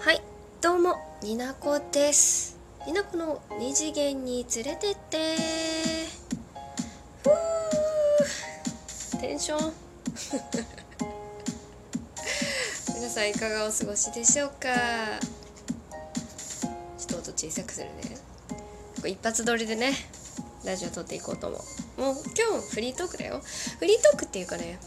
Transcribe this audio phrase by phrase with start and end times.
[0.00, 0.22] はい
[0.62, 2.56] どうもになこです。
[2.86, 5.34] になこの二次元に連れてって。
[7.24, 9.58] ふーテンション。
[12.94, 14.68] 皆さんいかがお過ごしでしょうか？
[16.96, 17.92] ちょっと音小さくするね。
[19.04, 19.94] 一発撮りでね
[20.62, 21.64] ラジオ撮っていこうと思
[21.98, 22.00] う。
[22.00, 23.42] もう今日フリートークだよ。
[23.80, 24.78] フリートークっていうかね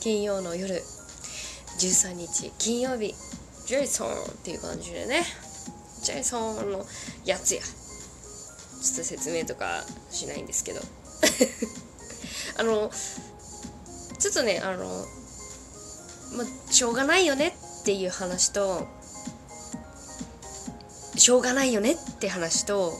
[0.00, 0.82] 金曜の夜
[1.78, 3.14] 13日金曜日。
[3.66, 4.12] ジェイソンっ
[4.44, 5.24] ていう感じでね。
[6.02, 6.84] ジェイソンの
[7.24, 7.62] やつや。
[7.62, 10.80] ちょっと説明とかしないんですけど。
[12.58, 12.90] あの
[14.18, 14.84] ちょっとねあの
[16.36, 18.86] まあしょうがないよねっていう話と
[21.16, 22.92] しょうがないよねって話と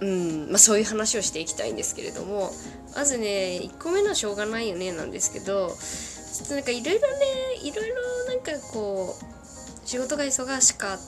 [0.00, 2.52] うんまあそういう話をしていきたいんですけれども
[2.94, 7.26] まずね1個目のしょうがないよねなんですけどちょっとなんかいろいろね
[7.62, 7.96] いろいろ
[8.72, 10.98] こう仕事が忙しかっ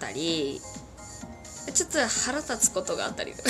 [0.00, 0.60] たり
[1.74, 3.34] ちょっと腹立つことがあったり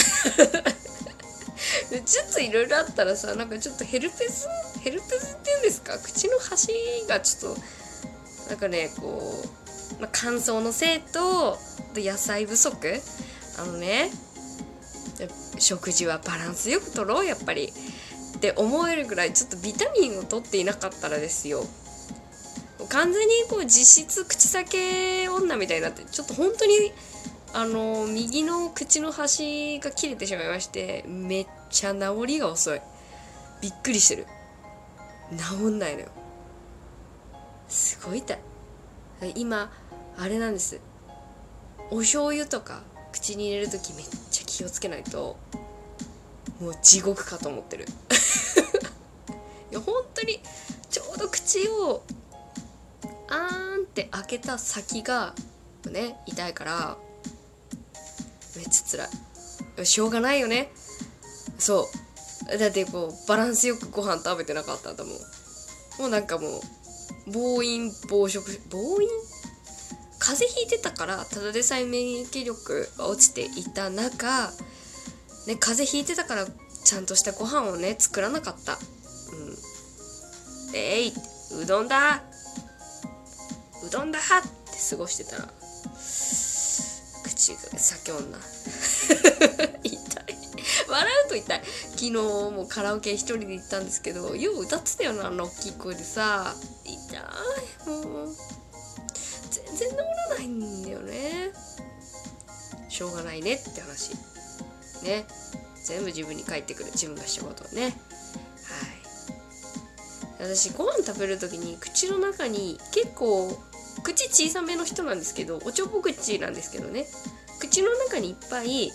[2.04, 4.48] ちょっといろいろあったらさなんかちょっとヘルペス
[4.80, 5.98] ヘルペスっていうんですか？
[5.98, 6.68] 口の端
[7.08, 7.60] がちょっと
[8.50, 9.44] なんかねこ
[9.98, 11.58] う、まあ、乾燥のせいと
[11.94, 13.00] 野菜不足？
[13.58, 14.10] あのね
[15.58, 17.72] 食事はバランスよくとろうやっぱり。
[18.36, 21.66] って思えるぐらいちょっとビタミンを取っていなかったらですよ。
[22.86, 26.92] 完全にこう実質口裂け女みたいになってちょっと本当に
[27.52, 32.80] あの右の口の端が切れてしまいましてめっちゃ治りが遅い。
[33.62, 34.26] びっくりしてる。
[35.36, 36.08] 治んないのよ。
[37.68, 38.38] すごい痛い。
[39.34, 39.72] 今
[40.18, 40.80] あれなんです。
[41.90, 45.36] お醤油とか口に入れる時めっちゃ気をつけないと
[46.60, 47.86] もう地獄かと思ってる。
[49.70, 50.40] いや本当に
[50.90, 52.02] ちょうど口を
[53.28, 55.34] あーんって開けた先が
[55.90, 56.96] ね痛いから
[58.56, 59.06] めっちゃ
[59.76, 59.86] 辛い。
[59.86, 60.70] しょうがないよね。
[61.58, 61.88] そ
[62.52, 62.58] う。
[62.58, 65.12] だってこうバランスよくご飯食べてなかったんだもん
[65.98, 66.60] もうなんかも
[67.26, 69.08] う暴飲暴食暴飲？
[70.18, 74.52] 風邪ひいてたからただでさえ免疫力が落ちていた中
[75.46, 76.46] ね風邪ひいてたから
[76.84, 78.74] ちゃんとしたご飯をね作らなかった。
[78.74, 78.78] うん。
[80.74, 81.12] えい
[81.60, 82.22] うどんだ！
[83.86, 84.48] うどんだはって
[84.90, 85.48] 過ごしてたら
[87.26, 88.38] 口が酒女。
[89.82, 90.36] 痛い。
[90.88, 91.62] 笑うと痛い。
[91.90, 96.54] 昨日もカラオケ一人で行ったんですけどよう歌ってたよなあの大きい声でさ。
[96.84, 98.36] 痛いもう。
[99.50, 101.52] 全然治らないんだよね。
[102.88, 104.12] しょうがないねって話。
[105.02, 105.26] ね。
[105.84, 106.90] 全部自分に返ってくる。
[106.92, 107.84] 自分がしたことをね。
[107.84, 107.92] はい。
[110.38, 113.58] 私ご飯食べる時に口の中に結構
[114.06, 117.06] 口小さめの人なんですけどおちょぼ口なんですけどね。
[117.58, 118.92] 口の中にいっぱい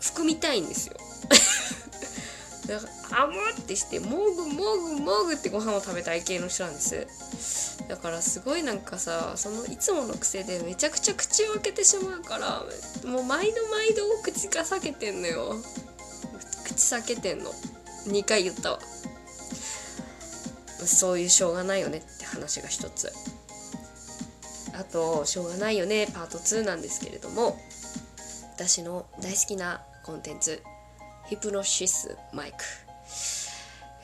[0.00, 0.94] 含みたいんですよ。
[2.68, 7.78] だからあもってしてもぐもぐもぐってご飯を食べたい系の人なんです。
[7.88, 12.64] だからすごいなんかさそのいつもの癖でめちゃくちゃ口を開けてしまうから
[13.04, 15.56] もう毎度毎度口が裂けてんのよ。
[16.64, 17.52] 口裂けてんの。
[18.06, 18.78] 2回言ったわ。
[20.86, 23.12] そういうしょうがないよねって話が一つ。
[24.82, 27.56] あとしょうがないよねパート2なんですけれども
[28.56, 30.60] 私の大好きなコンテンツ
[31.28, 32.56] ヒプノシスマイク、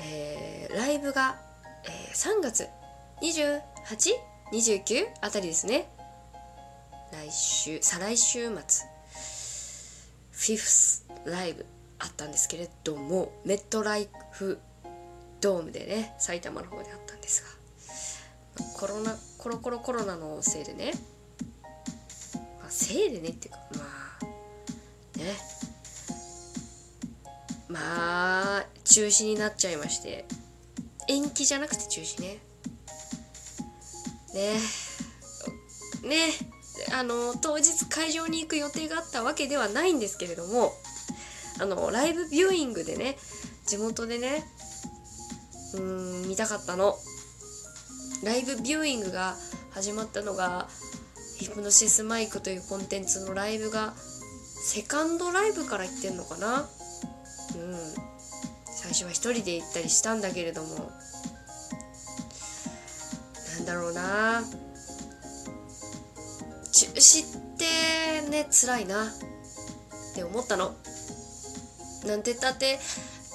[0.00, 1.37] えー、ライブが、
[1.84, 2.69] えー、3月
[3.21, 5.91] 28?29 あたりですね
[7.12, 8.55] 来週再来週末
[10.31, 11.67] フィフスライブ
[11.99, 14.61] あったんですけれどもメットライフ
[15.41, 20.93] ドームでね埼玉の方であったんですがコロナコロコロコロナのせいでね、
[22.60, 23.81] まあ、せいでねっていうかま
[25.15, 25.34] あね。
[27.69, 30.26] まあ中止になっちゃいまして。
[31.09, 32.38] 延期じゃなくて中止ね。
[34.35, 34.55] ね。
[36.08, 36.19] ね。
[36.93, 40.73] あの当日会場に行く予定があったわけではないんですけれども
[41.61, 43.17] あのライブビューイングでね
[43.67, 44.44] 地元でね
[45.75, 46.96] うん見たかったの。
[48.25, 49.37] ライブビューイングが
[49.70, 50.69] 始まったのが
[51.38, 56.59] ヒプノシスマイクというコンテンツのライブがセカンドライブから行ってんのかな？
[56.59, 56.67] うん。
[58.67, 60.91] 最初は一人で行ったりしたんだけれども。
[63.59, 64.43] なんだろうな。
[66.73, 69.06] 中止ってね辛いな。
[69.06, 69.09] っ
[70.14, 70.75] て思ったの。
[72.06, 72.79] なんて言ったって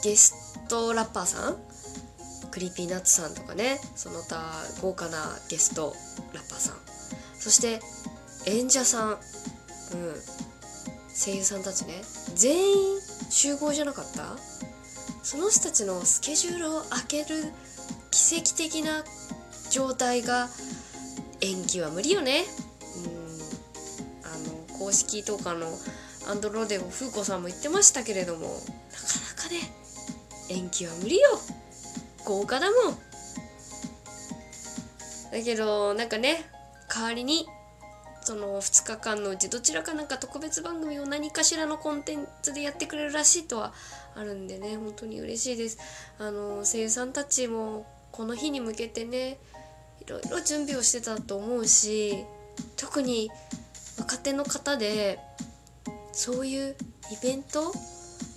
[0.03, 1.57] ゲストラッパーさん
[2.53, 5.95] Creepy Nuts さんとかねその他豪華なゲスト
[6.33, 6.75] ラッパーさん。
[7.39, 7.79] そして
[8.45, 9.17] 演者さん、うん、
[11.15, 12.03] 声優さんたちね。
[12.35, 13.00] 全員
[13.31, 14.38] 集合じゃなかった？
[15.23, 17.51] その人たちのスケジュールを開ける
[18.11, 19.03] 奇跡的な
[19.71, 20.47] 状態が
[21.41, 22.44] 延期は無理よね。
[23.03, 24.29] うん。
[24.29, 25.65] あの公式とかの
[26.27, 28.55] アンドロデオ風子さんも言ってましたけれどもなか
[29.38, 29.73] なかね
[30.50, 31.39] 延期は無理よ。
[32.25, 32.97] 豪華だもん。
[35.31, 36.45] だけどなんかね
[36.87, 37.47] 代わりに
[38.21, 43.73] その2日間のうちどちらかなんか特別番組を何かしらのコンテンツでやってくれるらしいとは
[44.15, 45.77] あるんでね本当に嬉しいです。
[46.19, 49.39] あの声優さんたちもこの日に向けてね
[49.99, 52.23] いろいろ準備をしてたと思うし
[52.77, 53.31] 特に
[53.97, 55.19] 若手の方で
[56.11, 56.75] そういう
[57.11, 57.73] イベント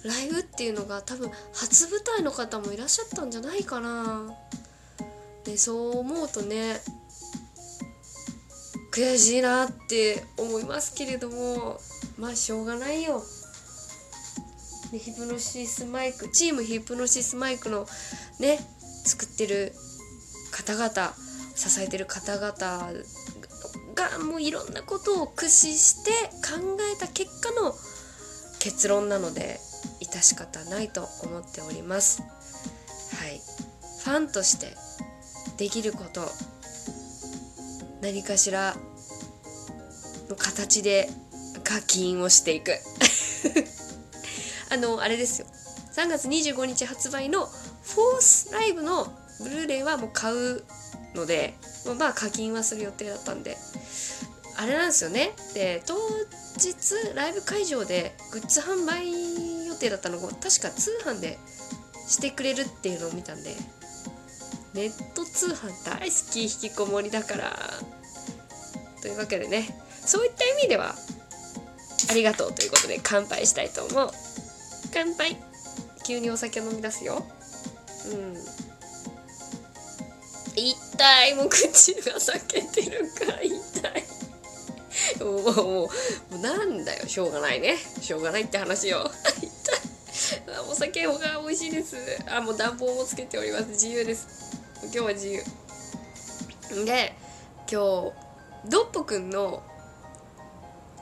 [0.07, 4.33] ライブっていうのが多分初舞台の方もいらっしゃったんじゃないかな。
[5.45, 6.81] でそう思うとね
[8.93, 11.79] 悔しいなって思いますけれども
[12.19, 13.23] まあしょうがないよ。
[14.91, 17.87] でヒプノシスマイクチームヒプノシスマイクの
[18.39, 18.59] ね
[19.05, 19.73] 作ってる
[20.53, 21.15] 方々
[21.55, 22.53] 支えてる方々
[23.95, 26.11] がもういろんなことを駆使して
[26.47, 27.75] 考えた結果の
[28.59, 29.59] 結論なので
[30.01, 32.23] 致し方ないと思っております。
[32.23, 32.27] は
[33.29, 33.41] い。
[34.05, 34.75] ファンとして
[35.57, 36.29] できること
[38.01, 38.77] 何かしら
[40.29, 41.09] の形で
[41.65, 42.73] 課金をしていく。
[44.71, 45.47] あのあれですよ。
[45.95, 50.63] 3月25日発売のフォースライブのブルーレイはもう買う
[51.15, 51.55] ので
[51.99, 53.57] まあ課金はする予定だったんで
[54.57, 55.33] あれなんですよね。
[55.55, 55.97] で当
[56.59, 59.07] 日ライブ会場でグッズ販売
[59.79, 61.39] 定だったのを確か通販で
[62.07, 63.55] してくれるっていうのを見たんで
[64.75, 67.57] ネット通販大好き引きこもりだから。
[69.03, 69.69] というわけでね
[70.05, 70.95] そういった意味では
[72.11, 74.11] ありがとうということで乾杯したいと思う。
[74.93, 75.37] 乾杯。
[76.05, 77.27] 急にお酒飲み出すよ。
[78.13, 78.37] うん。
[80.55, 81.35] 痛い。
[81.35, 84.05] もう口が裂けてるから痛い。
[85.25, 85.91] もうもうも
[86.33, 87.09] うなんだよ。
[87.09, 87.77] しょうがないね。
[88.01, 89.11] しょうがないって話よ。
[90.77, 91.97] 酒が美味しいです。
[92.29, 93.69] あもう暖房もつけております。
[93.69, 94.61] 自由です。
[94.83, 95.43] 今日は自由。
[96.85, 97.15] で
[97.61, 98.13] 今日
[98.69, 99.63] ドッポくんの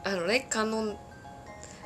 [0.05, 0.97] あのね観音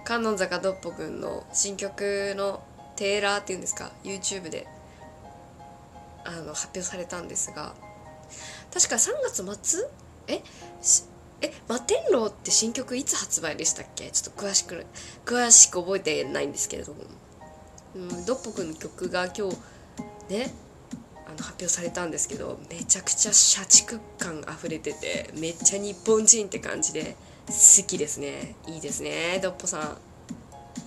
[0.05, 2.63] 観音坂ドッポくんの新曲の
[2.97, 4.67] テーラーっていうんですか？YouTube で
[6.27, 7.75] あの発表されたんですが
[8.71, 9.89] 確か3月末？
[10.27, 10.43] え？
[11.41, 11.55] え？
[11.69, 14.11] 摩天楼って新曲いつ発売でしたっけ？
[14.11, 14.85] ちょっと詳しく
[15.25, 17.05] 詳しく覚えてないんですけれども、
[17.95, 19.57] うん、ドッポくんの曲が今日
[20.29, 20.53] ね
[21.27, 28.55] あの発表されたんですけどめちゃくちゃ社畜感あふれててめっちゃ日本人って感じで好きですね。
[28.67, 29.99] いいですねドッポさ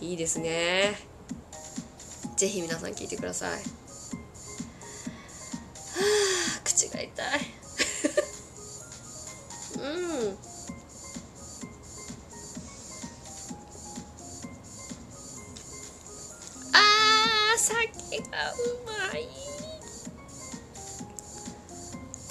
[0.02, 0.06] ん。
[0.06, 0.96] いいですね。
[2.38, 3.52] ぜひ皆さん聞いてください。
[3.52, 3.58] は
[6.58, 7.61] あ口が痛い。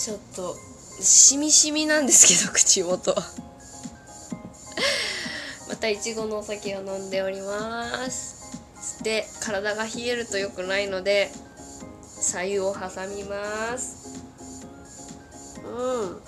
[0.01, 0.57] ちょっと
[1.03, 3.15] しみしみなんですけど口元
[5.69, 8.41] またいちごのお酒を飲んでおります。
[9.03, 11.31] で体が冷えると良くないので
[12.19, 13.97] 左右を挟みます。
[15.67, 15.69] う
[16.07, 16.23] ん。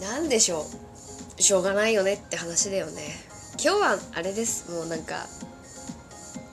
[0.00, 0.66] なんでしょ
[1.38, 1.42] う。
[1.42, 3.24] しょうがないよねって話だよね。
[3.62, 4.68] 今日はあれです。
[4.72, 5.28] もうなんか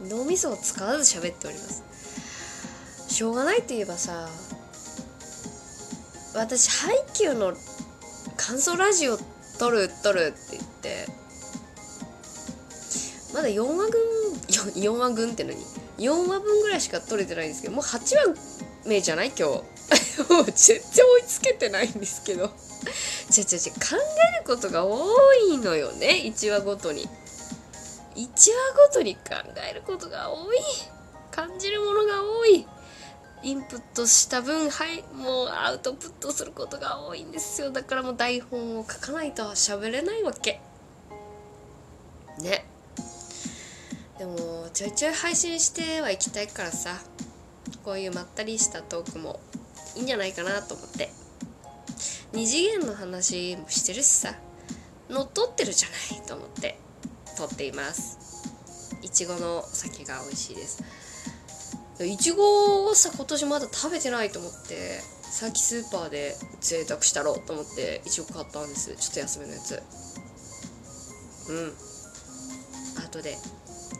[0.03, 1.90] 脳みそを使わず喋っております。
[3.21, 4.27] しょうがないって言えばさ
[6.33, 7.53] 私ハイキューの
[8.35, 9.17] 感想ラジオ
[9.59, 11.05] 撮る撮るって言って
[13.31, 13.91] まだ4話分
[14.47, 15.55] 4, 4話分って何
[15.99, 18.33] ？4話分ぐらいしか撮れてないんですけどもう8話
[18.87, 19.43] 目じゃない今日。
[20.33, 22.49] もう全然追いつけてないんですけど。
[23.29, 23.79] ちゃちゃちゃ考
[24.33, 27.07] えることが多いのよね1話ごとに。
[28.15, 29.21] 1話ごとに考
[29.69, 30.57] えることが多い。
[31.29, 32.65] 感じるものが多い。
[33.43, 37.71] インプットした分はいもうアウトプットすることが多いんですよ。
[37.71, 40.61] だからもう台本を書かないと喋れないわけ。
[42.39, 42.65] ね。
[44.19, 46.99] でもちょいちょい配信してはいきたいからさ。
[47.83, 49.39] こういうまったりしたトークも
[49.95, 51.09] いいんじゃないかなと思って。
[52.33, 54.35] 二次元の話もしてるしさ。
[55.09, 56.77] 乗っ取ってるじゃないと思って
[57.35, 58.19] 撮っています。
[59.01, 60.83] いちごのお酒が美味しいです。
[62.05, 68.95] いちごをさ今年まだ食べてないと思ってさっきスーパーで贅沢したろうと思っていちご買ったんです。
[68.95, 69.81] ちょっと安めのやつ。
[71.49, 71.73] うん。
[73.05, 73.37] 後で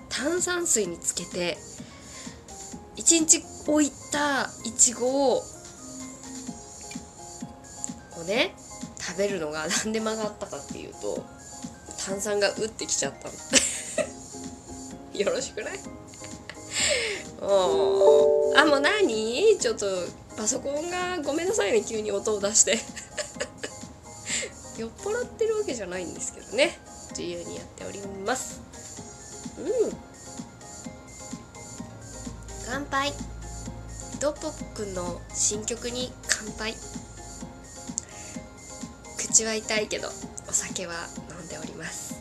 [0.09, 1.57] 炭酸水につけて
[2.97, 5.43] 1日置いたいちごを
[8.17, 8.53] をね
[8.99, 11.23] 食べるのが 何で曲がったかっていうと
[12.05, 13.33] 炭酸が打ってきちゃったの。
[15.19, 15.79] よろしくない？
[17.41, 19.57] おあもう何？
[19.59, 19.85] ちょっと
[20.37, 22.77] パソコンがごめんなさいね急に音を出して。
[24.77, 26.79] 酔っ払ってるわけじゃないんですけどね。
[27.09, 28.61] 自由にやっております。
[29.57, 29.91] うん。
[32.67, 33.13] 乾杯。
[34.19, 36.75] ドポックの新曲に乾杯。
[39.17, 40.09] 口は痛いけど
[40.47, 40.93] お酒は
[41.39, 42.20] 飲んでおります。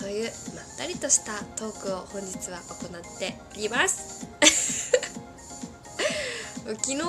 [0.00, 4.26] そういうまったりとしたトークを本日は行っております。
[6.64, 7.00] 昨日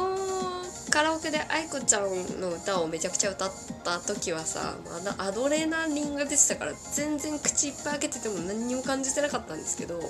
[0.90, 3.52] カラオケで愛子ちゃんの歌をめちゃくちゃ歌っ
[3.86, 10.02] た時はさまだアドレナリンが出てたから全然口いっぱい開けてても何にも感じてなかったんですけど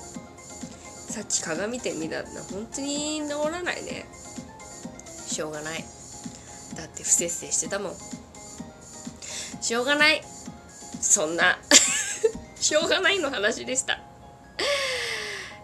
[1.12, 4.08] さっき鏡で見たら本当に治らないね。
[5.28, 5.86] しょうがない。
[6.76, 7.96] だって不節制してたもん。
[9.62, 10.24] しょうがない。
[11.00, 11.60] そんな。
[12.62, 14.00] しょうがないの話でした。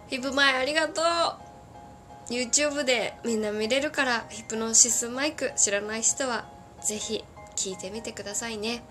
[0.07, 2.33] ヒップ前ありがとう。
[2.33, 6.49] YouTube でみんな見れるからヒプノシスマイク知らない人は
[6.81, 7.23] ぜひ
[7.55, 8.83] 聞いてみてくださいね。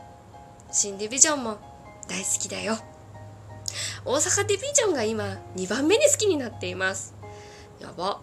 [0.70, 1.58] 新ディビジョンも
[2.08, 2.78] 大好きだよ。
[4.04, 7.14] 大阪ディビジョンが今2番目に好きになっています。
[7.80, 8.20] やば。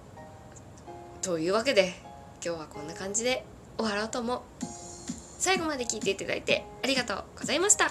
[1.21, 1.93] というわけで
[2.43, 3.45] 今日はこんな感じで
[3.77, 4.82] 終わろうと思う。
[5.43, 7.89] 最後まで聞いていただいてありがとうございました。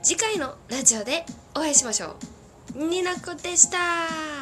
[0.00, 2.14] 次回のラジオでお会いしましょ
[2.76, 2.86] う。
[2.86, 4.33] になこでした。